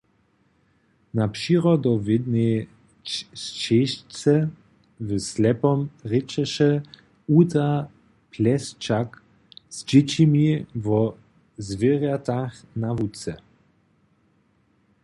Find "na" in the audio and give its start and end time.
1.17-1.25, 12.81-12.89